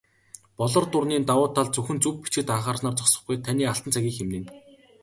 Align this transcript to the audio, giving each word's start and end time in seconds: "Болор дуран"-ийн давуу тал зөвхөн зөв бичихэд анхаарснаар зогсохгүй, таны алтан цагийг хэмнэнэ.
"Болор 0.59 0.83
дуран"-ийн 0.91 1.27
давуу 1.29 1.49
тал 1.55 1.67
зөвхөн 1.73 1.97
зөв 2.03 2.13
бичихэд 2.23 2.47
анхаарснаар 2.55 2.95
зогсохгүй, 2.97 3.35
таны 3.45 3.63
алтан 3.71 3.91
цагийг 3.95 4.15
хэмнэнэ. 4.17 4.47